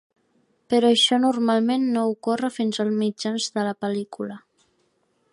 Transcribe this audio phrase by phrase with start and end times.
[0.73, 4.39] Però això normalment no ocórrer fins a mitjans de la pel·lícula.